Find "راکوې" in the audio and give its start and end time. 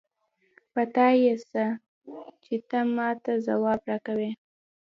3.89-4.31